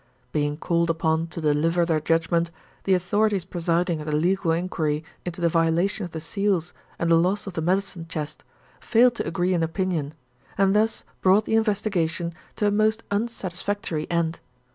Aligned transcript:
Being 0.31 0.57
called 0.57 0.89
upon 0.89 1.27
to 1.27 1.39
deliver 1.41 1.85
their 1.85 1.99
judgment, 1.99 2.49
the 2.85 2.95
authorities 2.95 3.45
presiding 3.45 3.99
at 3.99 4.07
the 4.07 4.15
legal 4.15 4.49
inquiry 4.51 5.03
into 5.25 5.41
the 5.41 5.47
violation 5.47 6.03
of 6.05 6.09
the 6.11 6.19
seals 6.19 6.73
and 6.97 7.11
the 7.11 7.15
loss 7.15 7.45
of 7.45 7.53
the 7.53 7.61
medicine 7.61 8.07
chest 8.07 8.43
failed 8.79 9.13
to 9.13 9.27
agree 9.27 9.53
in 9.53 9.61
opinion, 9.61 10.15
and 10.57 10.75
thus 10.75 11.03
brought 11.21 11.45
the 11.45 11.53
investigation 11.53 12.33
to 12.55 12.65
a 12.65 12.71
most 12.71 13.03
unsatisfactory 13.11 14.09
end. 14.09 14.39